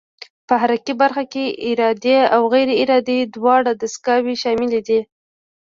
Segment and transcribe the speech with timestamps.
[0.47, 4.99] په حرکي برخه کې ارادي او غیر ارادي دواړه دستګاوې شاملې دي.